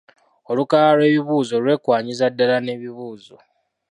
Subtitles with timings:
[0.49, 3.35] Olukalala lw’ebibuuzo lwekwanyiza ddala n’ebibuuzo.